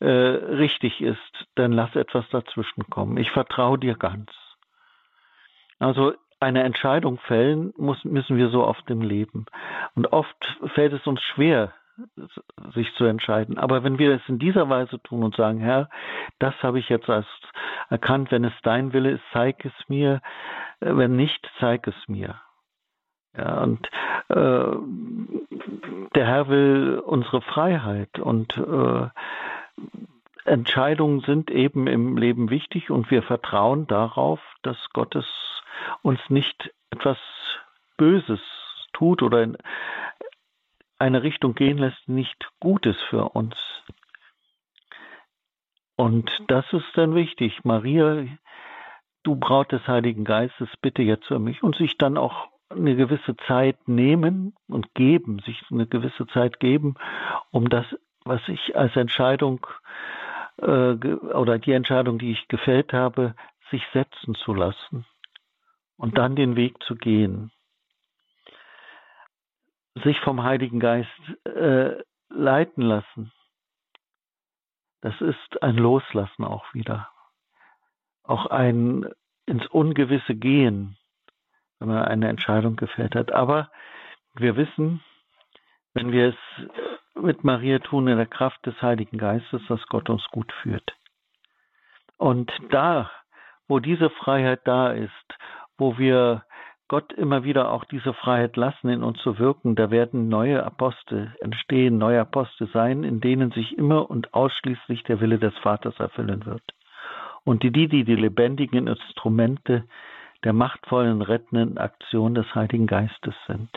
[0.00, 3.18] äh, richtig ist, dann lass etwas dazwischen kommen.
[3.18, 4.30] Ich vertraue dir ganz.
[5.78, 9.46] Also eine Entscheidung fällen muss, müssen wir so oft im Leben.
[9.94, 11.72] Und oft fällt es uns schwer,
[12.74, 13.58] sich zu entscheiden.
[13.58, 15.90] Aber wenn wir es in dieser Weise tun und sagen, Herr,
[16.38, 17.26] das habe ich jetzt als
[17.90, 20.22] erkannt, wenn es dein Wille ist, zeig es mir,
[20.80, 22.40] wenn nicht, zeig es mir.
[23.36, 23.86] Ja, und
[24.28, 24.76] äh,
[26.14, 29.08] der Herr will unsere Freiheit und äh,
[30.44, 35.26] Entscheidungen sind eben im Leben wichtig und wir vertrauen darauf, dass Gottes
[36.02, 37.18] uns nicht etwas
[37.96, 38.40] Böses
[38.92, 39.56] tut oder in
[40.98, 43.56] eine Richtung gehen lässt, nicht Gutes für uns.
[45.96, 47.64] Und das ist dann wichtig.
[47.64, 48.24] Maria,
[49.22, 53.36] du Braut des Heiligen Geistes, bitte jetzt für mich und sich dann auch eine gewisse
[53.48, 56.94] Zeit nehmen und geben, sich eine gewisse Zeit geben,
[57.50, 57.84] um das,
[58.24, 59.66] was ich als Entscheidung
[60.58, 63.34] äh, oder die Entscheidung, die ich gefällt habe,
[63.70, 65.04] sich setzen zu lassen
[66.00, 67.52] und dann den Weg zu gehen.
[70.02, 71.10] Sich vom Heiligen Geist
[71.44, 73.32] äh, leiten lassen.
[75.00, 77.08] Das ist ein Loslassen auch wieder.
[78.22, 79.08] Auch ein
[79.46, 80.96] ins Ungewisse gehen
[81.80, 83.32] wenn man eine Entscheidung gefällt hat.
[83.32, 83.70] Aber
[84.34, 85.02] wir wissen,
[85.94, 86.68] wenn wir es
[87.20, 90.94] mit Maria tun, in der Kraft des Heiligen Geistes, dass Gott uns gut führt.
[92.16, 93.10] Und da,
[93.66, 95.10] wo diese Freiheit da ist,
[95.80, 96.44] wo wir
[96.88, 101.34] Gott immer wieder auch diese Freiheit lassen, in uns zu wirken, da werden neue Apostel
[101.40, 106.46] entstehen, neue Apostel sein, in denen sich immer und ausschließlich der Wille des Vaters erfüllen
[106.46, 106.62] wird.
[107.44, 109.84] Und die, die die lebendigen Instrumente
[110.42, 113.70] der machtvollen rettenden Aktion des Heiligen Geistes sind.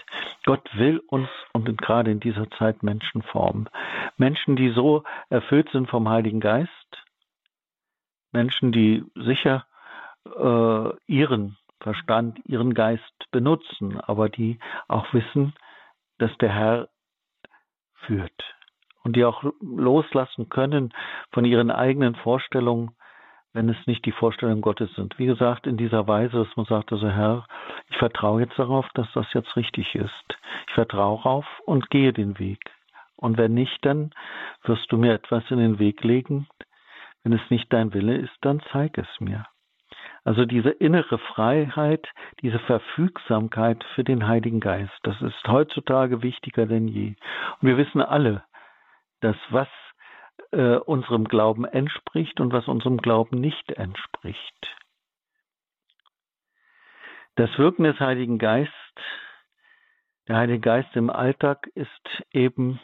[0.46, 3.70] Gott will uns und gerade in dieser Zeit Menschen formen.
[4.18, 6.70] Menschen, die so erfüllt sind vom Heiligen Geist,
[8.32, 9.66] Menschen, die sicher
[10.26, 15.54] äh, ihren Verstand, ihren Geist benutzen, aber die auch wissen,
[16.18, 16.90] dass der Herr
[18.06, 18.56] führt
[19.04, 20.94] und die auch loslassen können
[21.32, 22.96] von ihren eigenen Vorstellungen
[23.54, 25.18] wenn es nicht die Vorstellung Gottes sind.
[25.20, 27.46] Wie gesagt, in dieser Weise, dass man sagt, also Herr,
[27.90, 30.38] ich vertraue jetzt darauf, dass das jetzt richtig ist.
[30.68, 32.60] Ich vertraue darauf und gehe den Weg.
[33.16, 34.12] Und wenn nicht, dann
[34.64, 36.48] wirst du mir etwas in den Weg legen.
[37.24, 39.46] Wenn es nicht dein Wille ist, dann zeig es mir.
[40.26, 42.08] Also diese innere Freiheit,
[42.42, 47.16] diese Verfügsamkeit für den Heiligen Geist, das ist heutzutage wichtiger denn je.
[47.60, 48.44] Und wir wissen alle,
[49.20, 49.68] dass was
[50.52, 54.78] äh, unserem Glauben entspricht und was unserem Glauben nicht entspricht.
[57.36, 58.72] Das Wirken des Heiligen Geist,
[60.28, 62.80] der Heilige Geist im Alltag ist eben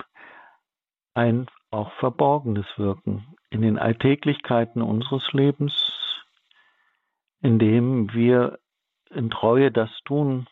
[1.13, 6.09] ein auch verborgenes Wirken in den Alltäglichkeiten unseres Lebens,
[7.41, 8.60] indem wir
[9.10, 10.47] in Treue das tun,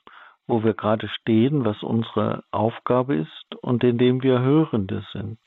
[0.47, 5.39] wo wir gerade stehen, was unsere Aufgabe ist und indem wir Hörende sind.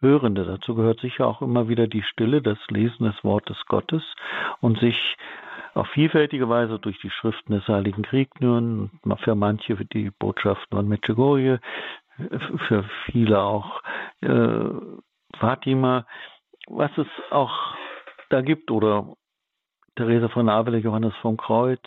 [0.00, 0.44] Hörende.
[0.44, 4.02] Dazu gehört sicher auch immer wieder die Stille, das Lesen des Wortes Gottes
[4.60, 5.16] und sich
[5.74, 11.60] auf vielfältige Weise durch die Schriften des Heiligen Kriegnuren, für manche die Botschaften von Medjugorje,
[12.68, 13.82] für viele auch
[14.20, 14.68] äh,
[15.38, 16.06] Fatima,
[16.68, 17.74] was es auch
[18.30, 19.14] da gibt, oder
[19.96, 21.82] Theresa von Avila, Johannes vom Kreuz,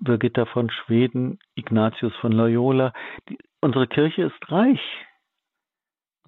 [0.00, 2.92] Birgitta von Schweden, Ignatius von Loyola.
[3.28, 4.80] Die, unsere Kirche ist reich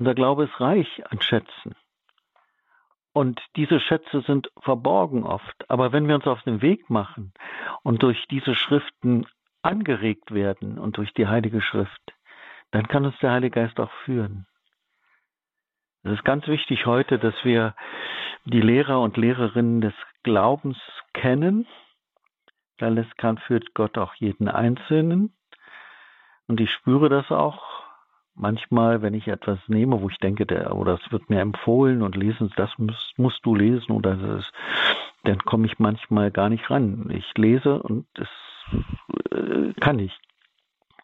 [0.00, 1.76] unser Glaube ist reich an Schätzen.
[3.12, 5.68] Und diese Schätze sind verborgen oft.
[5.68, 7.34] Aber wenn wir uns auf den Weg machen
[7.82, 9.26] und durch diese Schriften
[9.60, 12.00] angeregt werden und durch die Heilige Schrift,
[12.70, 14.46] dann kann uns der Heilige Geist auch führen.
[16.02, 17.74] Es ist ganz wichtig heute, dass wir
[18.46, 20.78] die Lehrer und Lehrerinnen des Glaubens
[21.12, 21.66] kennen.
[22.78, 25.34] Kann führt Gott auch jeden Einzelnen.
[26.46, 27.62] Und ich spüre das auch
[28.34, 32.16] manchmal, wenn ich etwas nehme, wo ich denke, der, oder es wird mir empfohlen und
[32.16, 34.50] lesen, das musst, musst du lesen oder das,
[35.24, 37.10] dann komme ich manchmal gar nicht ran.
[37.10, 38.28] Ich lese und das
[39.30, 40.18] äh, kann ich.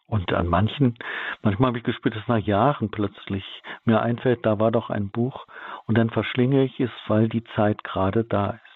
[0.07, 0.97] Und an manchen,
[1.41, 3.43] manchmal habe ich gespürt, dass nach Jahren plötzlich
[3.83, 5.45] mir einfällt, da war doch ein Buch
[5.85, 8.66] und dann verschlinge ich es, weil die Zeit gerade da ist.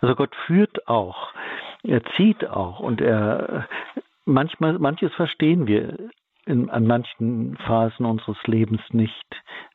[0.00, 1.32] Also Gott führt auch,
[1.82, 3.68] er zieht auch und er
[4.24, 6.10] manchmal, manches verstehen wir
[6.46, 9.26] in, an manchen Phasen unseres Lebens nicht,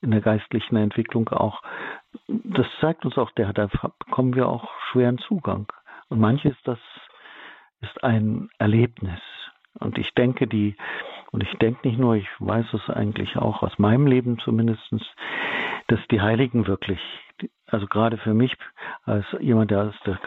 [0.02, 1.62] in der geistlichen Entwicklung auch.
[2.28, 3.68] Das zeigt uns auch, der, da
[4.06, 5.72] bekommen wir auch schweren Zugang.
[6.10, 6.80] Und manches, das
[7.82, 9.20] ist ein Erlebnis.
[9.80, 10.76] Und ich denke, die,
[11.36, 15.04] und ich denke nicht nur, ich weiß es eigentlich auch aus meinem Leben zumindestens,
[15.88, 17.02] dass die Heiligen wirklich,
[17.68, 18.56] also gerade für mich
[19.04, 20.18] als jemand, der aus der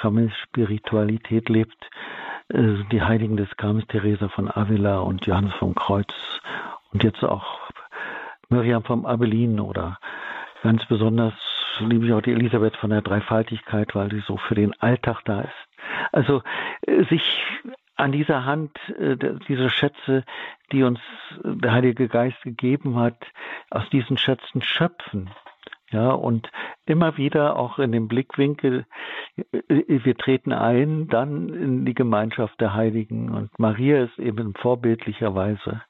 [0.42, 1.82] Spiritualität lebt,
[2.50, 6.12] äh, die Heiligen des Karmels, Theresa von Avila und Johannes vom Kreuz
[6.92, 7.70] und jetzt auch
[8.50, 9.98] Miriam vom Abelin oder
[10.62, 11.32] ganz besonders
[11.80, 15.40] liebe ich auch die Elisabeth von der Dreifaltigkeit, weil sie so für den Alltag da
[15.40, 15.68] ist.
[16.12, 16.42] Also
[16.82, 17.22] äh, sich
[17.98, 19.16] an dieser Hand äh,
[19.48, 20.24] diese Schätze,
[20.72, 21.00] die uns
[21.42, 23.26] der Heilige Geist gegeben hat,
[23.70, 25.30] aus diesen Schätzen schöpfen.
[25.90, 26.50] Ja, und
[26.84, 28.86] immer wieder auch in dem Blickwinkel,
[29.36, 33.30] äh, wir treten ein, dann in die Gemeinschaft der Heiligen.
[33.30, 35.82] Und Maria ist eben vorbildlicherweise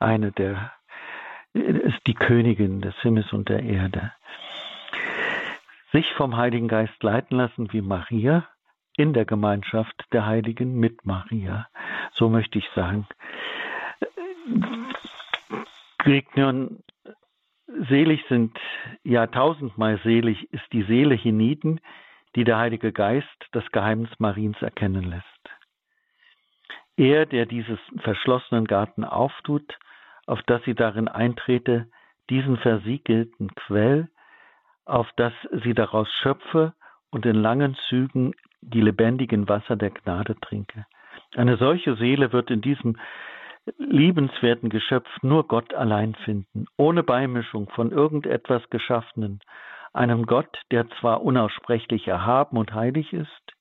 [0.00, 0.72] eine der,
[1.52, 4.12] ist die Königin des Himmels und der Erde.
[5.92, 8.46] Sich vom Heiligen Geist leiten lassen wie Maria,
[8.98, 11.68] in der Gemeinschaft der Heiligen mit Maria.
[12.12, 13.06] So möchte ich sagen.
[15.98, 16.82] Grignion,
[17.88, 18.58] selig sind,
[19.04, 21.80] ja tausendmal selig ist die Seele hienieden,
[22.34, 25.24] die der Heilige Geist das Geheimnis Mariens erkennen lässt.
[26.96, 29.78] Er, der dieses verschlossenen Garten auftut,
[30.26, 31.88] auf dass sie darin eintrete,
[32.30, 34.08] diesen versiegelten Quell,
[34.86, 35.32] auf dass
[35.62, 36.74] sie daraus schöpfe
[37.10, 40.86] und in langen Zügen die lebendigen Wasser der Gnade trinke.
[41.36, 42.96] Eine solche Seele wird in diesem
[43.78, 49.40] liebenswerten Geschöpf nur Gott allein finden, ohne Beimischung von irgendetwas Geschaffenen,
[49.92, 53.52] einem Gott, der zwar unaussprechlich erhaben und heilig ist,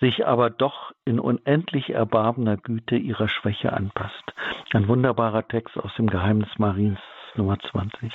[0.00, 4.34] sich aber doch in unendlich erbarmener Güte ihrer Schwäche anpasst.
[4.72, 6.98] Ein wunderbarer Text aus dem Geheimnis Mariens
[7.36, 8.12] Nummer 20.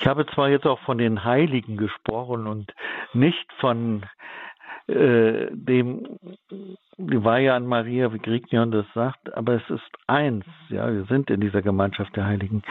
[0.00, 2.74] Ich habe zwar jetzt auch von den Heiligen gesprochen und
[3.12, 4.06] nicht von
[4.88, 6.18] äh, dem
[6.96, 11.30] die Weihe an Maria, wie Grignion das sagt, aber es ist eins, ja, wir sind
[11.30, 12.62] in dieser Gemeinschaft der Heiligen.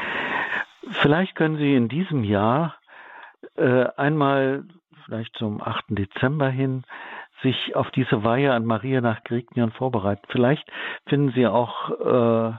[1.02, 2.76] Vielleicht können Sie in diesem Jahr
[3.56, 4.66] äh, einmal,
[5.06, 5.86] vielleicht zum 8.
[5.90, 6.84] Dezember hin,
[7.44, 10.24] sich auf diese Weihe an Maria nach Grignion vorbereiten.
[10.30, 10.70] Vielleicht
[11.08, 12.54] finden Sie auch äh,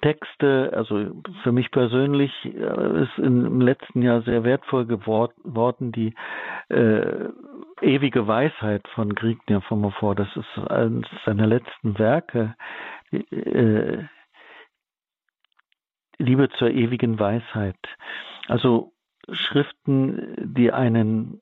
[0.00, 6.14] Texte, also für mich persönlich äh, ist im letzten Jahr sehr wertvoll geworden, die
[6.68, 7.28] äh,
[7.82, 10.18] ewige Weisheit von Griegner von Montfort.
[10.18, 12.54] Das ist eines seiner letzten Werke.
[13.10, 14.04] Äh,
[16.18, 17.76] Liebe zur ewigen Weisheit.
[18.48, 18.92] Also
[19.30, 21.40] Schriften, die einen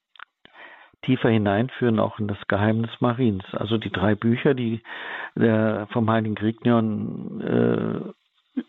[1.03, 3.45] tiefer hineinführen, auch in das Geheimnis Mariens.
[3.53, 4.83] Also die drei Bücher, die
[5.35, 8.20] der vom Heiligen Grignion äh,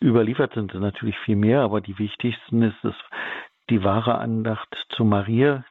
[0.02, 2.96] Überliefert sind natürlich viel mehr, aber die wichtigsten ist es,
[3.70, 5.64] die wahre Andacht zu Maria.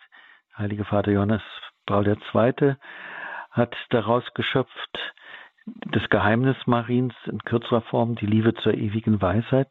[0.57, 1.43] Heilige Vater Johannes
[1.87, 2.77] Paul II.
[3.51, 4.99] hat daraus geschöpft
[5.93, 9.69] das Geheimnis Mariens in kürzerer Form, die Liebe zur ewigen Weisheit.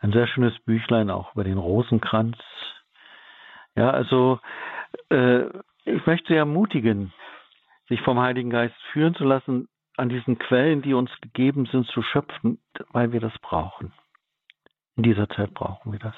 [0.00, 2.36] Ein sehr schönes Büchlein auch über den Rosenkranz.
[3.76, 4.40] Ja, also
[5.10, 5.44] äh,
[5.84, 7.12] ich möchte Sie ermutigen,
[7.88, 9.68] sich vom Heiligen Geist führen zu lassen,
[10.00, 12.58] an diesen Quellen, die uns gegeben sind, zu schöpfen,
[12.90, 13.92] weil wir das brauchen.
[14.96, 16.14] In dieser Zeit brauchen wir das.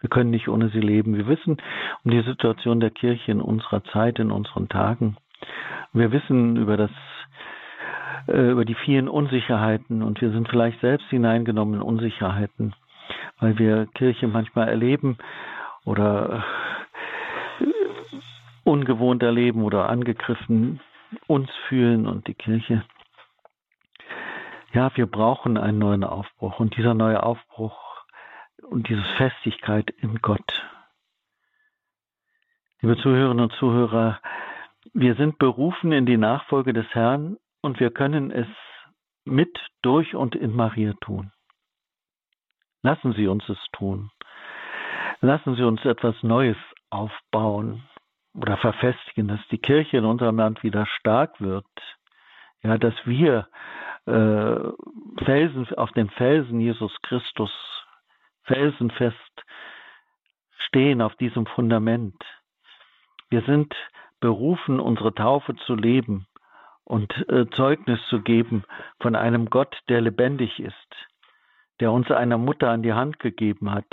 [0.00, 1.16] Wir können nicht ohne sie leben.
[1.16, 1.56] Wir wissen
[2.04, 5.16] um die Situation der Kirche in unserer Zeit, in unseren Tagen.
[5.92, 6.92] Wir wissen über das,
[8.28, 12.74] äh, über die vielen Unsicherheiten und wir sind vielleicht selbst hineingenommen in Unsicherheiten,
[13.40, 15.18] weil wir Kirche manchmal erleben
[15.84, 16.44] oder
[17.58, 17.64] äh,
[18.62, 20.78] ungewohnt erleben oder angegriffen
[21.26, 22.84] uns fühlen und die Kirche
[24.72, 28.04] ja, wir brauchen einen neuen Aufbruch und dieser neue Aufbruch
[28.62, 30.66] und diese Festigkeit in Gott.
[32.80, 34.20] Liebe Zuhörerinnen und Zuhörer,
[34.94, 38.48] wir sind berufen in die Nachfolge des Herrn und wir können es
[39.24, 41.32] mit, durch und in Maria tun.
[42.82, 44.10] Lassen Sie uns es tun.
[45.20, 46.56] Lassen Sie uns etwas Neues
[46.88, 47.82] aufbauen
[48.34, 51.66] oder verfestigen, dass die Kirche in unserem Land wieder stark wird.
[52.62, 53.48] Ja, dass wir
[54.06, 57.50] äh, Felsen, auf den Felsen Jesus Christus
[58.44, 59.44] felsenfest
[60.66, 62.16] stehen, auf diesem Fundament.
[63.28, 63.74] Wir sind
[64.20, 66.26] berufen, unsere Taufe zu leben
[66.84, 68.64] und äh, Zeugnis zu geben
[69.00, 71.08] von einem Gott, der lebendig ist,
[71.78, 73.86] der uns einer Mutter an die Hand gegeben hat,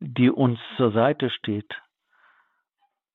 [0.00, 1.72] die uns zur Seite steht.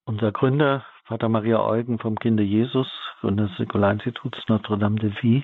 [0.06, 2.86] Unser Gründer, Vater Maria Eugen vom Kinde Jesus,
[3.22, 5.42] Gründer des Säkularinstituts Notre Dame de Vie,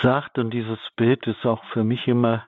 [0.00, 2.46] sagt, und dieses Bild ist auch für mich immer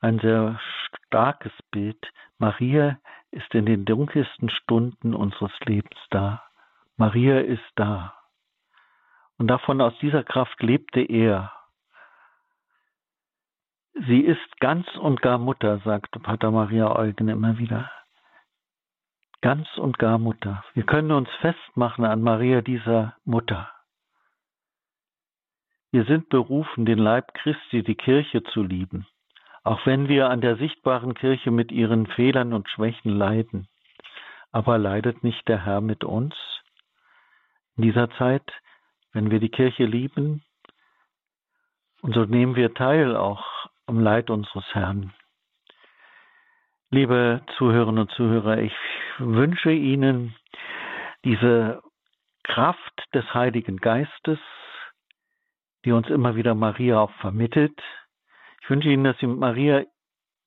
[0.00, 0.58] ein sehr
[1.06, 2.04] starkes Bild,
[2.38, 2.98] Maria
[3.30, 6.42] ist in den dunkelsten Stunden unseres Lebens da.
[6.96, 8.12] Maria ist da.
[9.38, 11.52] Und davon aus dieser Kraft lebte er.
[13.94, 17.88] Sie ist ganz und gar Mutter, sagte Pater Maria Eugen immer wieder.
[19.40, 20.64] Ganz und gar Mutter.
[20.74, 23.70] Wir können uns festmachen an Maria, dieser Mutter.
[25.90, 29.06] Wir sind berufen, den Leib Christi, die Kirche zu lieben,
[29.64, 33.66] auch wenn wir an der sichtbaren Kirche mit ihren Fehlern und Schwächen leiden.
[34.52, 36.34] Aber leidet nicht der Herr mit uns?
[37.76, 38.52] In dieser Zeit
[39.12, 40.42] wenn wir die Kirche lieben.
[42.02, 43.44] Und so nehmen wir teil auch
[43.86, 45.12] am Leid unseres Herrn.
[46.92, 48.74] Liebe Zuhörerinnen und Zuhörer, ich
[49.18, 50.34] wünsche Ihnen
[51.24, 51.80] diese
[52.42, 54.40] Kraft des Heiligen Geistes,
[55.84, 57.80] die uns immer wieder Maria auch vermittelt.
[58.62, 59.84] Ich wünsche Ihnen, dass Sie Maria,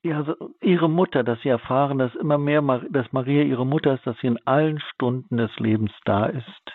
[0.01, 4.27] Ihre Mutter, dass Sie erfahren, dass immer mehr, dass Maria Ihre Mutter ist, dass sie
[4.27, 6.73] in allen Stunden des Lebens da ist,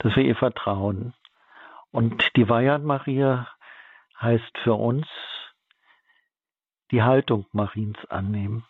[0.00, 1.14] dass wir ihr vertrauen.
[1.92, 3.46] Und die Weihern Maria
[4.20, 5.06] heißt für uns
[6.90, 8.64] die Haltung Mariens annehmen.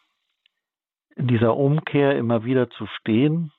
[1.17, 3.53] In dieser Umkehr immer wieder zu stehen,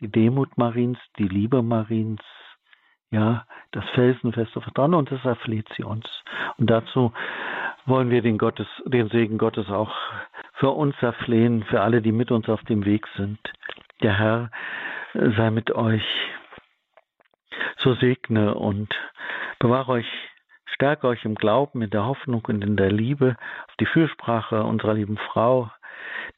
[0.00, 2.20] die Demut Mariens, die Liebe Mariens,
[3.10, 6.06] ja, das felsenfeste Vertrauen und das erfleht sie uns.
[6.58, 7.12] Und dazu
[7.86, 9.94] wollen wir den Gottes, den Segen Gottes auch
[10.54, 13.38] für uns erflehen, für alle, die mit uns auf dem Weg sind.
[14.02, 14.50] Der Herr
[15.14, 16.04] sei mit euch.
[17.78, 18.94] So segne und
[19.58, 20.06] bewahre euch,
[20.66, 23.36] stärke euch im Glauben, in der Hoffnung und in der Liebe
[23.68, 25.70] auf die Fürsprache unserer lieben Frau,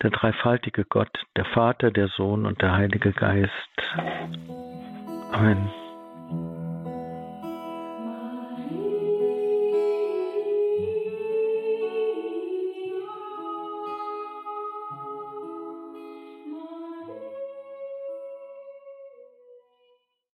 [0.02, 3.50] der dreifaltige Gott, der Vater, der Sohn und der Heilige Geist.
[5.32, 5.83] Amen.